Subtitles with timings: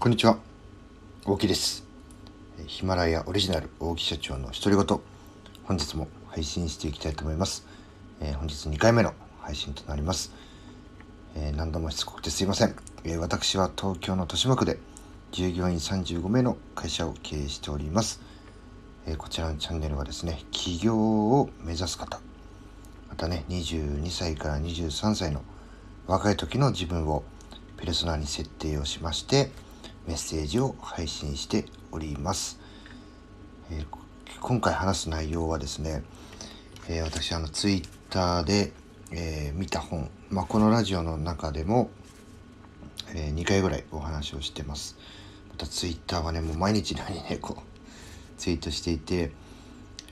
[0.00, 0.38] こんにちは。
[1.26, 1.84] 大木です。
[2.66, 5.00] ヒマラヤオリジナル大木社長の独り言。
[5.64, 7.66] 本日も配信していきたいと思います、
[8.22, 10.32] えー、本日2回目の配信となります、
[11.36, 12.74] えー、何度もしつこくてすいません、
[13.04, 14.78] えー、私は東京の豊島区で
[15.32, 18.22] 従業員35名の会社を経営しております、
[19.06, 22.22] えこちらのチャンネルはですね起業を目指す方。
[23.10, 25.42] またね22歳から23歳の
[26.06, 27.22] 若い時の自分を
[27.76, 29.50] ペルソナに設定をしまして
[30.06, 32.58] メッセージを配信しております。
[33.70, 33.86] えー、
[34.40, 36.02] 今回話す内容はですね、
[36.88, 38.72] えー、私あのツイッターで、
[39.12, 41.90] えー、見た本、まあ、このラジオの中でも、
[43.14, 44.96] え2回ぐらいお話をしてます。
[45.50, 49.32] またツイッターはねもう毎日のようにね こうツイートしていて、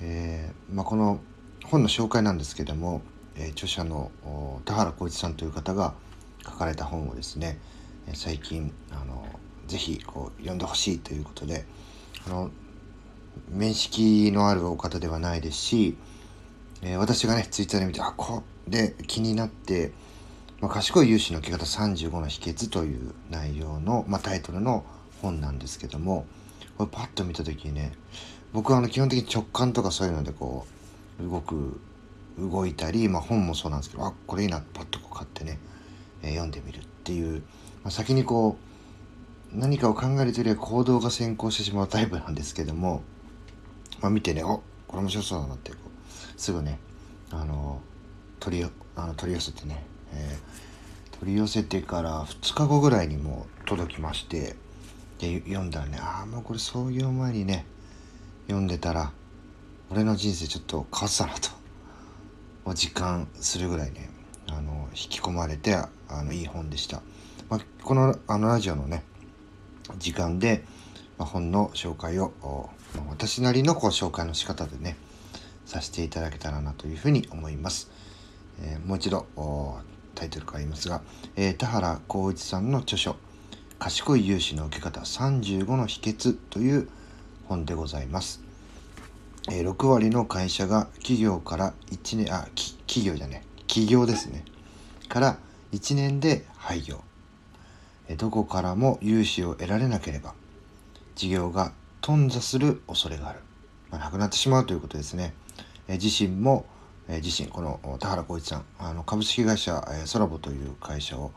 [0.00, 1.20] えまあ、この
[1.64, 3.02] 本の紹介なんですけども、
[3.36, 4.10] え著者の
[4.64, 5.94] 田原浩一さんという方が
[6.44, 7.58] 書かれた本をですね
[8.14, 9.26] 最近あの
[9.68, 11.64] ぜひこう読んでほしいということで
[12.26, 12.50] あの
[13.50, 15.96] 面識のあるお方ではないですし、
[16.82, 19.92] えー、私がねツイッターで見てあこで気になって、
[20.60, 24.84] まあ、賢い融資の受け方35の秘訣という内容の、まあ、タイトルの
[25.22, 26.26] 本なんですけども
[26.76, 27.92] これパッと見た時にね
[28.52, 30.66] 僕はあの基本的に直感とかそういうのでこ
[31.20, 31.80] う動く
[32.38, 35.58] 動いたり、まあ、本もそうなんですけどあこれいいなパッとこう買ってね、
[36.22, 37.42] えー、読んでみるっていう、
[37.82, 38.67] まあ、先にこう
[39.52, 43.02] 何かを考えるというよりは行動が先行してしまうタイプなんですけども、
[44.00, 46.78] まあ、見てねおこれ面白そうだなってこうすぐね
[47.30, 47.80] あの
[48.40, 54.56] 取りあの取り寄せてね、えー、取り寄せてから2日後ぐらいにも届きまして
[55.18, 57.64] で読んだらねああもうこれ創業前にね
[58.46, 59.12] 読んでたら
[59.90, 64.10] 俺の人生ちょっと変わってたなと実感するぐらいね
[64.48, 65.88] あの引き込まれてあ
[66.22, 67.02] のいい本でした、
[67.48, 69.04] まあ、このあのラジオのね
[69.96, 70.64] 時間で、
[71.16, 72.32] まあ、本の紹介を、
[72.96, 74.96] ま、私なりのこう紹介の仕方でね
[75.66, 77.90] させていただけたらなというふうに思います。
[78.60, 79.26] えー、もう一度
[80.14, 81.02] タイトルから言いますが、
[81.36, 83.16] えー、田原浩一さんの著書
[83.78, 86.88] 「賢い融資の受け方35の秘訣」という
[87.46, 88.40] 本でございます。
[89.50, 92.48] えー、6割の会社が企業から1年あ
[92.86, 94.44] 企業じゃね企業ですね
[95.08, 95.38] から
[95.72, 97.02] 1年で廃業
[98.16, 100.34] どこからも融資を得られなければ
[101.14, 103.40] 事業が頓挫する恐れがある、
[103.90, 105.34] まあ、なくなってしまうということですね。
[105.88, 106.64] え自身も、
[107.08, 111.32] え自身この田原浩一さんあの株式会社、えソラボという会社を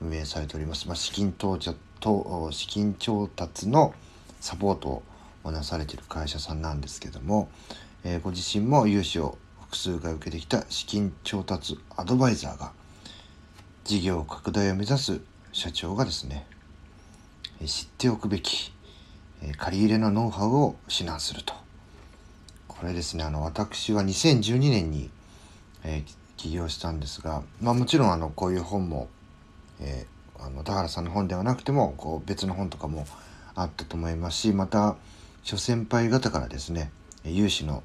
[0.00, 3.94] 運営されております、まあ、資金到着と資金調達の
[4.40, 5.02] サポート
[5.44, 7.48] をなされている会社さんなんですけども、
[8.04, 12.72] えご自身も融資を複数回受けてきた資金調達アドバイザーが
[13.84, 15.20] 事業拡大を目指す
[15.56, 16.44] 社長がですね
[17.64, 18.74] 知っておくべき
[19.56, 21.54] 借り入れのノウハウを指南すると。
[22.68, 25.08] これですねあの私は2012年に、
[25.82, 29.08] えー、起業したんですが、まあ、もちろんあのこういう本も、
[29.80, 33.06] えー、あの田原さんの本ではなくてもこう別の本とかも
[33.54, 34.96] あったと思いますしまた
[35.42, 36.92] 諸先輩方からですね
[37.24, 37.82] 融資の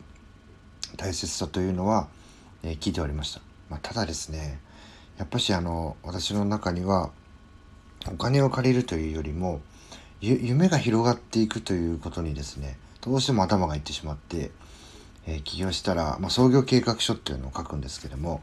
[0.97, 2.09] 大切さというのは、
[2.63, 3.39] えー、聞いておりました、
[3.69, 4.59] まあ、ただですね
[5.17, 7.11] やっぱしあの私の中には
[8.07, 9.61] お金を借りるというよりも
[10.21, 14.51] 夢が広がっていくということにですねどうしても頭がいってしまって、
[15.25, 18.41] えー、起業したら、まあ、創業計画書っていうのを書くんですけども、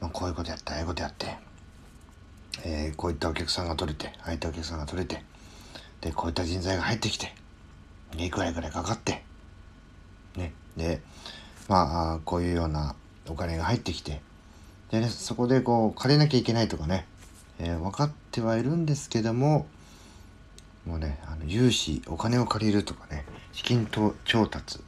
[0.00, 1.36] まあ、こういうことやってああいうことやって、
[2.64, 5.22] えー、こういったお客さんが取れてああいったお客さんが取れて
[6.02, 7.34] でこういった人材が入ってきて
[8.16, 9.22] いくらいくらいかかって
[10.36, 11.00] ねで
[11.68, 12.94] まあこういうような
[13.28, 14.20] お金が入ってきて
[14.90, 17.06] でねそこでこう借りなきゃいけないとかね
[17.58, 19.66] えー、分かってはいるんですけども
[20.86, 24.80] もうねあの融資お金を借りるとかね資金と調達、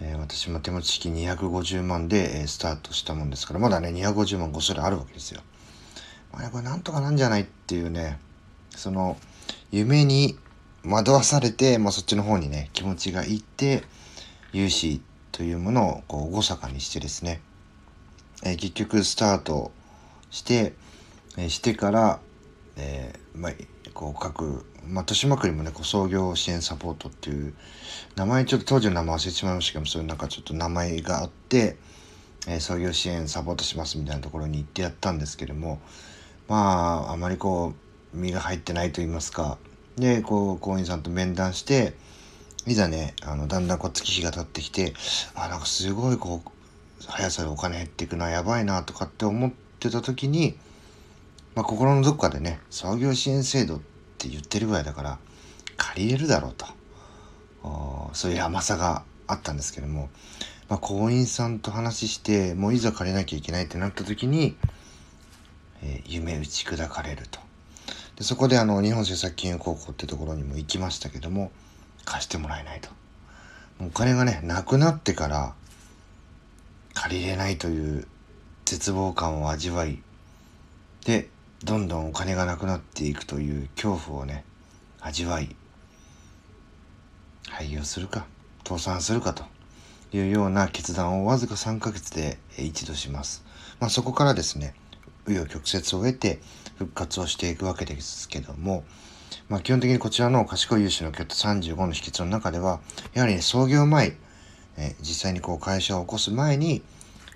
[0.00, 5.40] えー、私も手持ち資金250万で、えー、スタートしたもんですからまだね250万ごそれあるわけですよ。
[6.32, 8.18] まあね、これなんとかなんじゃないっていうね
[8.76, 9.16] その
[9.72, 10.38] 夢に
[10.84, 13.82] 惑わされて、まあ、そっちの方にね気持ちがいって
[14.52, 15.00] 融資
[15.32, 17.40] というものをこう厳かにしてですね、
[18.42, 19.72] えー、結局スタート
[20.30, 20.74] して
[21.36, 22.20] えしてから、
[22.76, 23.52] えー、まあ、
[23.94, 27.54] こう各、まあ、豊島区にもね、こう創業支援サポートっていう、
[28.16, 31.76] 名前、ちょっと当時の名前忘れてしまいましたけどそういうなんかちょっと名前があって、
[32.46, 35.80] えー、創業支援サポートしますみたいなところに行ってやったんですけども、
[36.48, 37.74] まあ、あまりこ
[38.14, 39.58] う、身が入ってないと言いますか、
[39.96, 41.94] で、こう、行員さんと面談して、
[42.66, 44.94] いざね、あの、だんだんこう月日が経ってきて、
[45.34, 46.50] あ、なんかすごいこう、
[47.06, 50.56] 速さでお金減っていくのはやばいなとかって思ってた時に、
[51.60, 53.80] まあ、心のどこかでね創業支援制度っ
[54.16, 55.18] て言ってるぐらいだから
[55.76, 56.64] 借りれるだろうと。
[58.14, 60.08] そういう甘さがあったんですけども、
[60.70, 64.56] まあ、行員さんと話してもういざ借りなきゃいけないってなった時に、
[65.82, 67.40] えー、夢打ち砕かれると。
[68.16, 71.52] でそこであの日本政策金融高校ってところにも行きましたけども
[72.06, 72.88] 貸してもらえないと。
[73.82, 75.52] お金がねなくなってから
[76.94, 78.08] 借りれないという
[78.64, 80.00] 絶望感を味わい
[81.04, 81.28] で
[81.62, 84.44] どんどんお金がなくなっていくという恐怖をね
[84.98, 85.54] 味わい
[87.50, 88.26] 廃業するか
[88.66, 89.44] 倒産するかと
[90.12, 93.44] いうような決断をわずか3ヶ月で一度します。
[93.78, 94.74] まあ、そこからですね
[95.26, 96.40] 紆余曲折を得て
[96.78, 98.84] 復活をしていくわけですけども、
[99.50, 102.80] まあ、基本的にこちらの賢い融資の拠点35の秘訣の中では
[103.12, 104.16] やはり、ね、創業前、
[104.78, 106.82] え実際にこう会社を起こす前に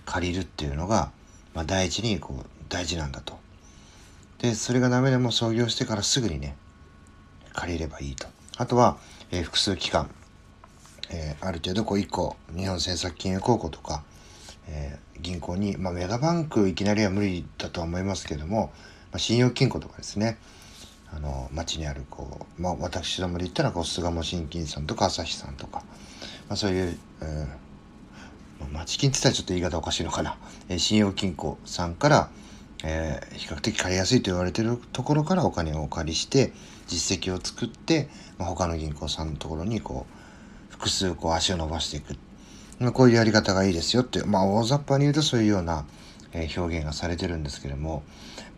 [0.06, 1.12] 借りるっていうのが、
[1.53, 3.44] まあ、第一にこう大事なんだと。
[4.39, 6.57] でそれがダメでも創業してからすぐにね
[7.53, 8.27] 借りればいいと。
[8.57, 8.99] あとは、
[9.31, 10.11] えー、複数期間、
[11.11, 14.05] えー、ある程度こう1個日本政策金融公庫とか、
[14.69, 18.73] えー、銀行に、まあ、メガバンクいきなりは無理だとは思いますけども、
[19.11, 20.39] まあ、信用金庫とかですね。
[21.13, 25.85] あの町にあるこう、まあ、私どもで言ったらこう巣鴨新金さんとか朝日さんとか、
[26.49, 30.37] まあ、そういう、えー、町金って言ったらちょっと言い方おかしいのかな、
[30.69, 32.31] えー、信用金庫さんから、
[32.87, 36.53] えー、比較的借りやすいと言われてるところからお金をお借りして
[36.87, 38.09] 実績を作って、
[38.39, 40.07] まあ、他の銀行さんのところにこ
[40.71, 42.15] う複数こう足を伸ばしていく、
[42.79, 45.87] まあ、こういうやり方がいいですよってまあ大雑把に言うとそういうような、
[46.35, 48.03] えー、表現がされてるんですけども、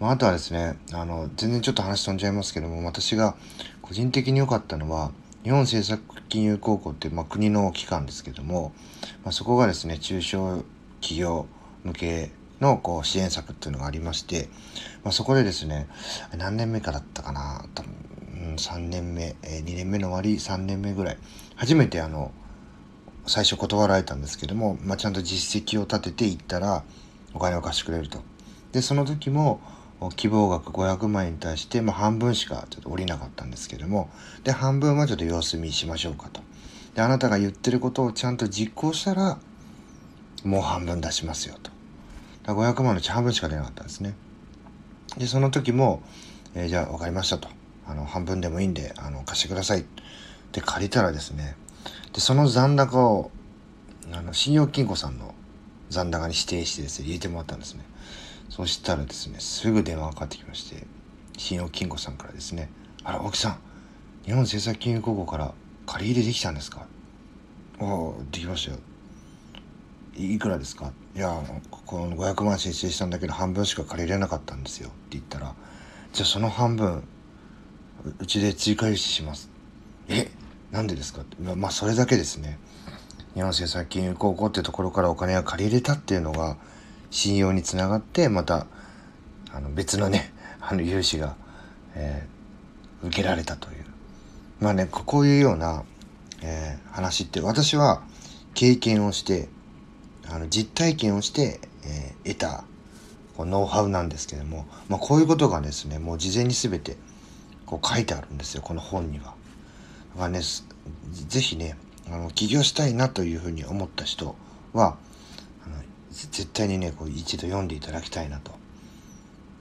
[0.01, 3.37] まあ、あとはですねあの全然ちょっと話飛んじゃいますけども私が
[3.81, 5.13] 個人的に良かったのは
[5.45, 8.73] 日本政策金融高校って、まあ、国の機関ですけども、
[9.23, 10.65] まあ、そこがですね中小
[11.01, 11.47] 企業
[11.85, 14.49] 向けのこう支援策っていうのがありまして、
[15.05, 15.89] まあ、そこでですね
[16.37, 17.93] 何年目かだったかな多分、
[18.33, 21.19] うん、3年目、えー、2年目の終わり3年目ぐらい
[21.57, 22.33] 初めてあの
[23.27, 26.85] 最初断られたんですけども、まあ、ちゃんと実績を立てていったら
[27.35, 28.21] お金を貸してくれると。
[28.73, 29.61] でその時も
[30.17, 34.11] 希望額500万円に対して、まあ、半分しかちょっと降りなかったんですけども
[34.45, 36.43] で半分はちょっと様子見しましょうかと。
[36.95, 39.39] であなたが言ってることをちゃんと実行したら
[40.45, 41.76] もう半分出しますよと。
[42.55, 44.15] 500万のうち半分しか出なかったんですね。
[45.19, 46.03] で、その時も、
[46.55, 47.49] えー、じゃあ分かりましたと。
[47.87, 49.81] あの、半分でもいいんで、あの、貸してください。
[49.81, 49.85] っ
[50.53, 51.57] て借りたらですね、
[52.13, 53.31] で、その残高を、
[54.13, 55.35] あの、信用金庫さんの
[55.91, 57.85] 残高に指定してですね、入れてもらったんですね。
[58.49, 60.87] そしたらですね、すぐ電話がかかってきまして、
[61.37, 62.71] 信用金庫さんからですね、
[63.05, 63.59] あら、大木さん、
[64.25, 65.55] 日本政策金融高校から
[65.87, 66.87] 借り入れできたんですか？
[67.79, 68.79] おお、できましたよ。
[70.19, 70.93] いくらですか？
[71.15, 71.43] いや
[71.87, 74.89] この500万申請したんだけど半分しか借りれなかったんですよ。
[74.89, 75.55] って言ったら
[76.13, 77.05] じゃあその半分
[78.19, 79.51] うちで追加融資します。
[80.09, 80.31] え？
[80.71, 81.23] なんでですか？
[81.23, 82.59] ってまあそれだけですね。
[83.35, 86.57] 日本政策金融高校ってところからお金が借りれたっていうのが
[87.11, 88.67] 信用につながってまた
[89.53, 91.37] あの別のね あの融資が、
[91.95, 93.85] えー、受けられたという。
[94.61, 95.85] まあねこういうような、
[96.41, 98.03] えー、話って私は
[98.55, 99.51] 経験をして
[100.29, 102.65] あの実体験をして、えー、得た
[103.37, 106.97] こうノウハウなんですけども、まあ、こういうことがですねもう事前に全て
[107.67, 109.35] こう書いてあるんですよこの本には。
[110.15, 111.77] だからね是非ね
[112.11, 114.37] あの起業したいなというふうに思った人
[114.73, 114.97] は
[115.65, 115.77] あの
[116.11, 118.53] 絶対にねこう一度読んでいただきたいなと。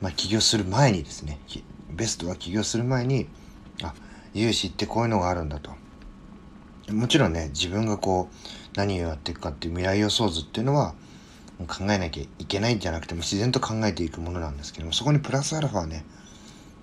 [0.01, 1.39] まあ、起業する前にですね
[1.89, 3.27] ベストは起業する前に
[3.81, 3.93] あ
[4.33, 5.71] 融資ってこういうのがあるんだと。
[6.91, 8.35] もちろんね自分がこう
[8.75, 10.93] 何をやっていくかっていう未来予想図っていうのは
[11.67, 16.03] 考えなきゃいけないんじゃなくても自然と考えていくものなんですけどもそこにプラスアルファはね、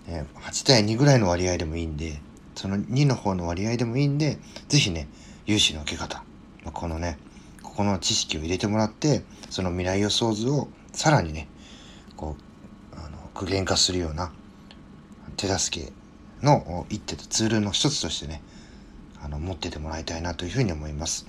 [0.09, 2.21] え8対2ぐらいの割合でもいいんで
[2.55, 5.09] その2の方の割合でもいいんで是非ね
[5.47, 6.25] 融資の受け方
[6.73, 7.19] このね
[7.63, 11.49] ここの知識を入れてもらってその未来予想図をさらにね
[12.17, 14.33] こうあの具現化するような
[15.37, 15.93] 手助け
[16.43, 18.43] の一手とツールの一つとしてね
[19.23, 21.27] あの持っててもらいたいなというふうに思います。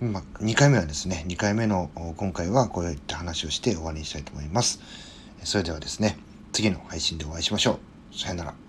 [0.00, 4.80] まあ、2回目はですね、2回目の今回はこういった話をして終わりにしたいと思います。
[5.44, 6.18] それではですね、
[6.52, 7.78] 次の配信でお会いしましょ
[8.12, 8.18] う。
[8.18, 8.63] さよなら。